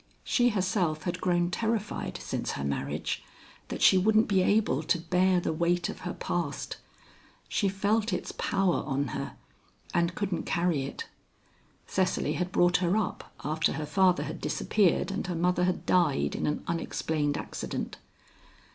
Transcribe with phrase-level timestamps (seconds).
[0.23, 3.23] She herself had grown terrified, since her marriage,
[3.67, 6.77] that she wouldn't be able to bear the weight of her past.
[7.47, 9.35] She felt its power on her
[9.93, 11.07] and couldn't carry it.
[11.85, 16.33] Cecily had brought her up, after her father had disappeared and her mother had died
[16.33, 17.99] in an unexplained accident.